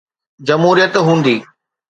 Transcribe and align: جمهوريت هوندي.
جمهوريت 0.47 0.93
هوندي. 0.97 1.37